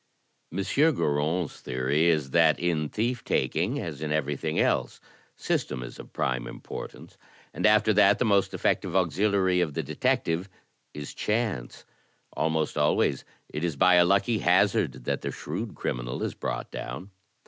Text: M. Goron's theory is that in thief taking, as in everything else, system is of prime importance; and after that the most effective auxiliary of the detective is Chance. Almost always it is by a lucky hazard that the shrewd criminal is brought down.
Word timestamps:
M. 0.51 0.63
Goron's 0.95 1.59
theory 1.59 2.05
is 2.09 2.31
that 2.31 2.59
in 2.59 2.89
thief 2.89 3.23
taking, 3.23 3.79
as 3.79 4.01
in 4.01 4.11
everything 4.11 4.57
else, 4.59 4.99
system 5.35 5.83
is 5.83 5.99
of 5.99 6.11
prime 6.11 6.47
importance; 6.47 7.19
and 7.53 7.67
after 7.67 7.93
that 7.93 8.17
the 8.17 8.25
most 8.25 8.55
effective 8.55 8.95
auxiliary 8.95 9.61
of 9.61 9.75
the 9.75 9.83
detective 9.83 10.49
is 10.95 11.13
Chance. 11.13 11.85
Almost 12.33 12.79
always 12.79 13.25
it 13.47 13.63
is 13.63 13.75
by 13.75 13.93
a 13.93 14.03
lucky 14.03 14.39
hazard 14.39 15.05
that 15.05 15.21
the 15.21 15.29
shrewd 15.29 15.75
criminal 15.75 16.23
is 16.23 16.33
brought 16.33 16.71
down. 16.71 17.11